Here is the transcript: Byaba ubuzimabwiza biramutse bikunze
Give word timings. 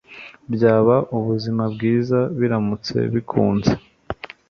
Byaba 0.53 0.95
ubuzimabwiza 1.17 2.19
biramutse 2.39 2.95
bikunze 3.13 3.71